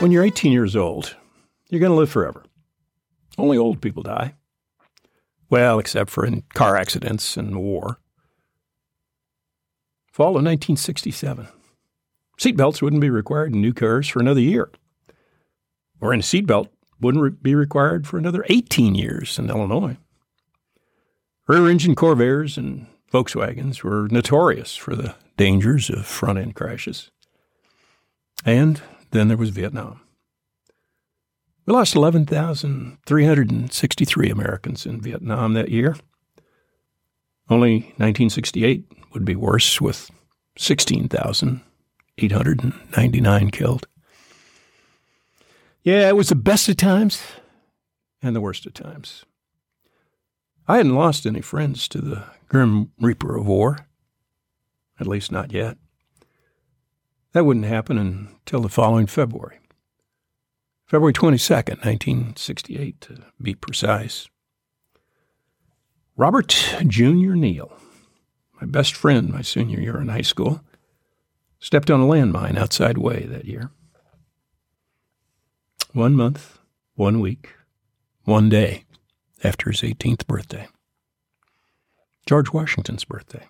[0.00, 1.16] When you're 18 years old,
[1.70, 2.44] you're going to live forever.
[3.36, 4.36] Only old people die.
[5.50, 7.98] Well, except for in car accidents and war.
[10.12, 11.48] Fall of 1967.
[12.38, 14.70] Seatbelts wouldn't be required in new cars for another year.
[16.00, 16.68] Or in a seatbelt
[17.00, 19.96] wouldn't re- be required for another 18 years in Illinois.
[21.48, 27.10] Rear engine Corvairs and Volkswagens were notorious for the dangers of front end crashes.
[28.44, 28.80] And
[29.10, 30.00] then there was Vietnam.
[31.66, 35.94] We lost 11,363 Americans in Vietnam that year.
[37.50, 40.10] Only 1968 would be worse, with
[40.56, 43.86] 16,899 killed.
[45.82, 47.22] Yeah, it was the best of times
[48.22, 49.24] and the worst of times.
[50.66, 53.86] I hadn't lost any friends to the grim reaper of war,
[55.00, 55.78] at least not yet.
[57.32, 59.58] That wouldn't happen until the following February.
[60.86, 64.28] February 22nd, 1968, to be precise.
[66.16, 66.48] Robert
[66.86, 67.34] Jr.
[67.34, 67.72] Neal,
[68.60, 70.62] my best friend my senior year in high school,
[71.60, 73.70] stepped on a landmine outside Hue that year.
[75.92, 76.58] One month,
[76.94, 77.50] one week,
[78.24, 78.84] one day
[79.44, 80.68] after his 18th birthday.
[82.26, 83.46] George Washington's birthday.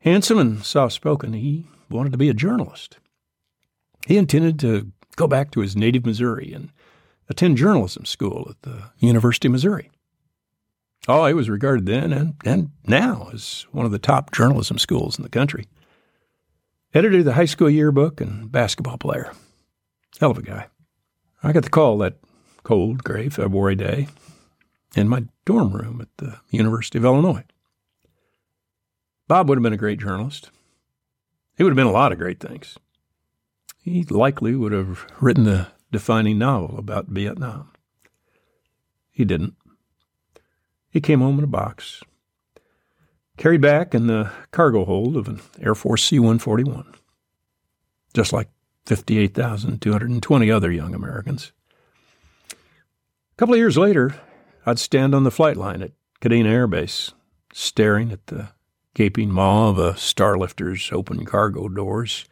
[0.00, 2.98] Handsome and soft spoken, he wanted to be a journalist.
[4.06, 6.70] He intended to go back to his native Missouri and
[7.28, 9.90] attend journalism school at the University of Missouri.
[11.08, 15.18] Oh, it was regarded then and, and now as one of the top journalism schools
[15.18, 15.66] in the country.
[16.94, 19.32] Editor of the high school yearbook and basketball player.
[20.20, 20.66] Hell of a guy.
[21.42, 22.18] I got the call that
[22.62, 24.08] cold, gray February day
[24.96, 27.44] in my dorm room at the University of Illinois.
[29.28, 30.50] Bob would have been a great journalist.
[31.56, 32.78] He would have been a lot of great things.
[33.82, 37.70] He likely would have written a defining novel about Vietnam.
[39.10, 39.54] He didn't.
[40.90, 42.02] He came home in a box,
[43.36, 46.94] carried back in the cargo hold of an Air Force C 141,
[48.14, 48.48] just like
[48.86, 51.52] 58,220 other young Americans.
[52.50, 54.14] A couple of years later,
[54.64, 57.12] I'd stand on the flight line at Kadena Air Base,
[57.52, 58.50] staring at the
[58.98, 62.24] gaping maw of a Starlifter's open cargo doors,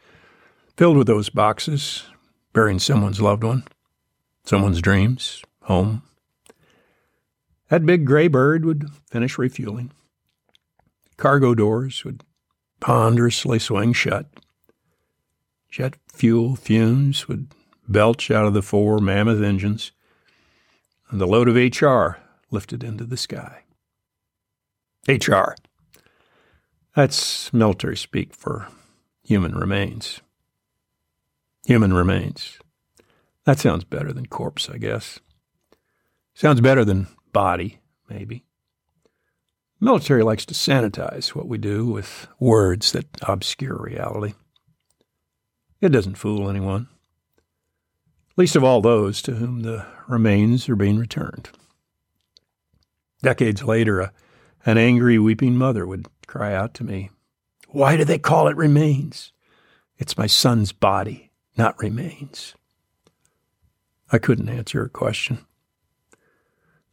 [0.77, 2.03] filled with those boxes
[2.53, 3.63] bearing someone's loved one,
[4.45, 6.03] someone's dreams, home.
[7.69, 9.93] That big gray bird would finish refueling.
[11.17, 12.25] Cargo doors would
[12.81, 14.27] ponderously swing shut.
[15.71, 17.47] Jet fuel fumes would
[17.87, 19.93] belch out of the four mammoth engines,
[21.11, 22.19] and the load of HR
[22.51, 23.63] lifted into the sky.
[25.09, 25.55] HR.
[26.97, 28.69] That's military speak for
[29.23, 30.23] human remains.
[31.67, 32.59] Human remains.
[33.45, 35.21] That sounds better than corpse, I guess.
[36.33, 38.47] Sounds better than body, maybe.
[39.79, 44.33] Military likes to sanitize what we do with words that obscure reality.
[45.83, 46.89] It doesn't fool anyone,
[48.39, 51.51] least of all those to whom the remains are being returned.
[53.23, 54.13] Decades later, a,
[54.65, 57.11] an angry, weeping mother would cry out to me,
[57.69, 59.33] Why do they call it remains?
[59.99, 62.55] It's my son's body, not remains.
[64.13, 65.47] I couldn't answer her question.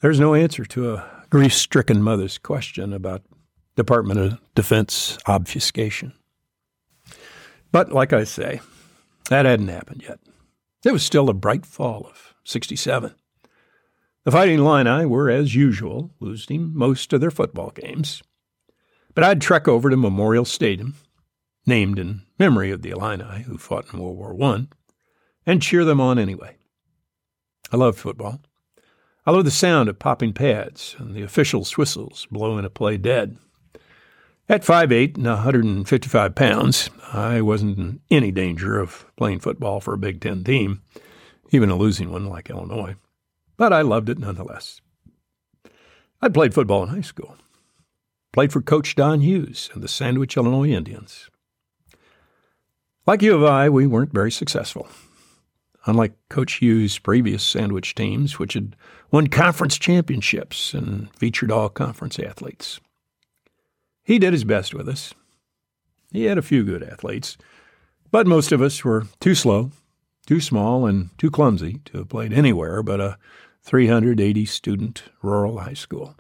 [0.01, 3.23] There's no answer to a grief stricken mother's question about
[3.75, 6.13] Department of Defense obfuscation.
[7.71, 8.61] But like I say,
[9.29, 10.19] that hadn't happened yet.
[10.85, 13.15] It was still a bright fall of 67.
[14.25, 18.21] The Fighting Illini were, as usual, losing most of their football games.
[19.13, 20.95] But I'd trek over to Memorial Stadium,
[21.65, 24.67] named in memory of the Illini who fought in World War I,
[25.45, 26.57] and cheer them on anyway.
[27.71, 28.41] I loved football.
[29.25, 33.37] I loved the sound of popping pads and the officials' whistles blowing a play dead.
[34.49, 39.97] At 5'8 and 155 pounds, I wasn't in any danger of playing football for a
[39.97, 40.81] Big Ten team,
[41.51, 42.95] even a losing one like Illinois.
[43.55, 44.81] But I loved it nonetheless.
[46.21, 47.37] I'd played football in high school.
[48.33, 51.29] Played for Coach Don Hughes and the Sandwich, Illinois Indians.
[53.05, 54.87] Like U of I, we weren't very successful.
[55.85, 58.75] Unlike Coach Hughes' previous Sandwich teams, which had
[59.11, 62.79] won conference championships and featured all conference athletes.
[64.03, 65.13] He did his best with us.
[66.11, 67.37] He had a few good athletes,
[68.09, 69.69] but most of us were too slow,
[70.25, 73.17] too small, and too clumsy to have played anywhere but a
[73.61, 76.15] 380 student rural high school.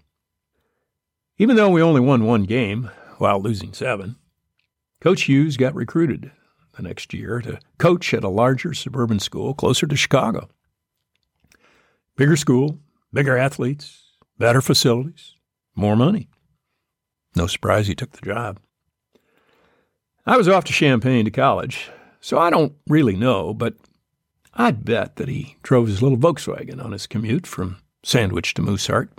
[1.37, 4.17] Even though we only won one game while losing seven,
[5.01, 6.31] Coach Hughes got recruited
[6.75, 10.49] the next year to coach at a larger suburban school closer to Chicago.
[12.15, 12.79] Bigger school,
[13.11, 14.03] bigger athletes,
[14.37, 15.35] better facilities,
[15.75, 16.29] more money.
[17.35, 18.59] No surprise he took the job.
[20.25, 21.89] I was off to Champaign to college,
[22.21, 23.75] so I don't really know, but
[24.53, 29.09] I'd bet that he drove his little Volkswagen on his commute from Sandwich to Mooseheart.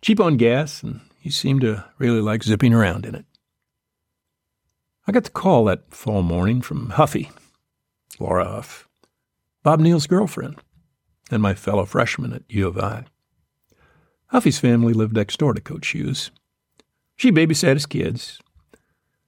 [0.00, 3.26] Cheap on gas, and he seemed to really like zipping around in it.
[5.06, 7.30] I got the call that fall morning from Huffy,
[8.18, 8.88] Laura Huff,
[9.62, 10.56] Bob Neal's girlfriend,
[11.30, 13.04] and my fellow freshman at U of I.
[14.28, 16.30] Huffy's family lived next door to Coach Hughes.
[17.14, 18.40] She babysat his kids.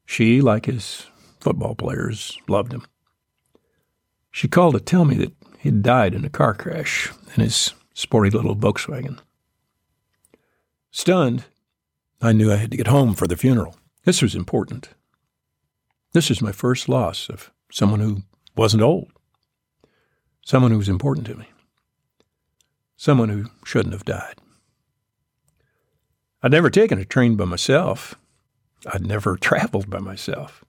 [0.07, 1.07] She, like his
[1.39, 2.87] football players, loved him.
[4.31, 8.31] She called to tell me that he'd died in a car crash in his sporty
[8.31, 9.19] little Volkswagen.
[10.91, 11.45] Stunned,
[12.21, 13.77] I knew I had to get home for the funeral.
[14.05, 14.91] This was important.
[16.13, 18.23] This was my first loss of someone who
[18.57, 19.11] wasn't old,
[20.45, 21.47] someone who was important to me,
[22.97, 24.35] someone who shouldn't have died.
[26.43, 28.17] I'd never taken a train by myself.
[28.93, 30.65] I'd never traveled by myself.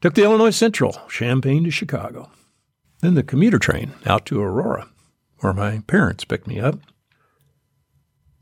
[0.00, 2.30] Took the Illinois Central, Champaign to Chicago.
[3.00, 4.88] Then the commuter train out to Aurora,
[5.38, 6.78] where my parents picked me up.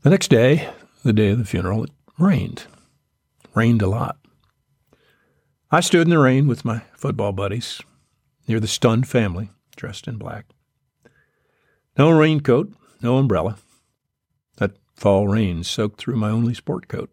[0.01, 0.69] The next day,
[1.03, 2.65] the day of the funeral, it rained.
[3.55, 4.17] Rained a lot.
[5.71, 7.81] I stood in the rain with my football buddies
[8.47, 10.45] near the stunned family dressed in black.
[11.97, 13.57] No raincoat, no umbrella.
[14.57, 17.09] That fall rain soaked through my only sport coat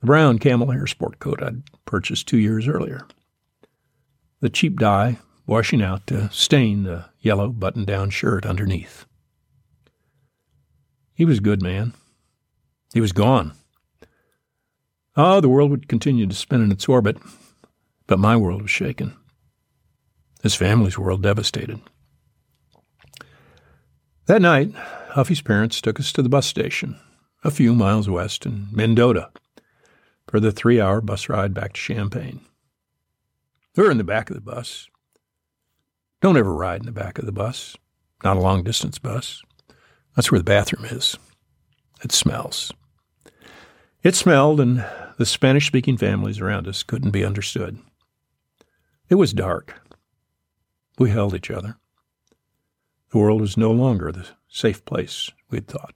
[0.00, 3.06] the brown camel hair sport coat I'd purchased two years earlier.
[4.40, 9.06] The cheap dye washing out to stain the yellow button down shirt underneath.
[11.14, 11.94] He was a good man.
[12.92, 13.52] He was gone.
[15.16, 17.18] Oh, the world would continue to spin in its orbit,
[18.06, 19.16] but my world was shaken.
[20.42, 21.80] His family's world devastated.
[24.26, 24.72] That night,
[25.10, 26.98] Huffy's parents took us to the bus station,
[27.42, 29.30] a few miles west in Mendota
[30.28, 32.40] for the three hour bus ride back to Champaign.
[33.76, 34.88] We were in the back of the bus.
[36.20, 37.76] Don't ever ride in the back of the bus,
[38.22, 39.42] not a long distance bus.
[40.14, 41.16] That's where the bathroom is.
[42.02, 42.72] It smells.
[44.08, 44.86] It smelled, and
[45.18, 47.76] the Spanish speaking families around us couldn't be understood.
[49.10, 49.82] It was dark.
[50.98, 51.76] We held each other.
[53.10, 55.94] The world was no longer the safe place we'd thought.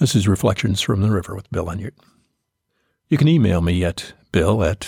[0.00, 1.94] This is Reflections from the River with Bill Enyart.
[3.08, 4.86] You can email me at bill at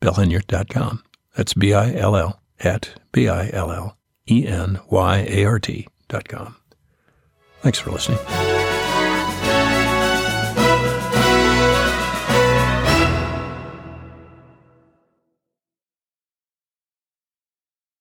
[0.00, 1.04] billenyart.com.
[1.36, 3.96] That's B I L L at B I L L
[4.28, 6.56] E N Y A R T dot com.
[7.60, 8.18] Thanks for listening.